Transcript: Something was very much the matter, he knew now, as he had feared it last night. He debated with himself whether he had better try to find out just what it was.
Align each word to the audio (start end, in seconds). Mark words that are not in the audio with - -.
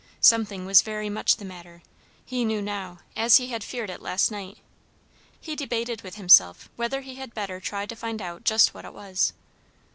Something 0.19 0.65
was 0.65 0.81
very 0.81 1.11
much 1.11 1.35
the 1.35 1.45
matter, 1.45 1.83
he 2.25 2.43
knew 2.43 2.59
now, 2.59 3.01
as 3.15 3.35
he 3.37 3.49
had 3.49 3.63
feared 3.63 3.91
it 3.91 4.01
last 4.01 4.31
night. 4.31 4.57
He 5.39 5.55
debated 5.55 6.01
with 6.01 6.15
himself 6.15 6.71
whether 6.75 7.01
he 7.01 7.17
had 7.17 7.35
better 7.35 7.59
try 7.59 7.85
to 7.85 7.95
find 7.95 8.19
out 8.19 8.43
just 8.43 8.73
what 8.73 8.83
it 8.83 8.95
was. 8.95 9.33